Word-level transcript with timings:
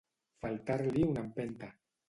Faltar-li 0.45 1.05
una 1.11 1.27
empenta. 1.27 1.73